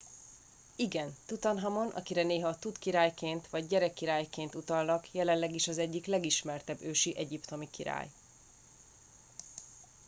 [0.75, 1.15] igen!
[1.25, 7.69] tutanhamon akire néha tut király”-ként vagy gyerekkirály”-ként utalnak jelenleg is az egyik legismertebb ősi egyiptomi
[7.69, 8.11] király